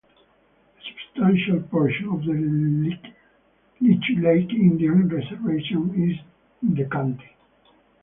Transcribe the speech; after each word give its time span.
A 0.03 0.81
substantial 0.83 1.61
portion 1.69 2.07
of 2.09 2.23
the 2.25 2.33
Leech 2.33 4.17
Lake 4.17 4.49
Indian 4.51 5.07
Reservation 5.07 6.09
is 6.11 6.19
in 6.67 6.73
the 6.73 6.85
county. 6.89 7.29